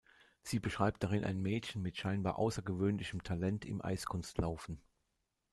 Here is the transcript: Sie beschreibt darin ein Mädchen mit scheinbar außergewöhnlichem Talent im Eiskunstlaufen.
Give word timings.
Sie 0.41 0.59
beschreibt 0.59 1.03
darin 1.03 1.23
ein 1.23 1.43
Mädchen 1.43 1.83
mit 1.83 1.95
scheinbar 1.95 2.39
außergewöhnlichem 2.39 3.21
Talent 3.21 3.65
im 3.65 3.83
Eiskunstlaufen. 3.85 4.81